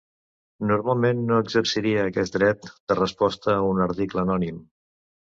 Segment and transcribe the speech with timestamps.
[0.69, 4.65] Normalment no exerciria aquest dret de resposta a un article anònim.